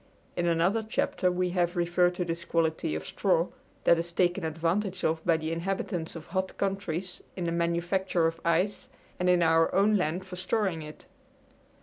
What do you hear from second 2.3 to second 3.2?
quality of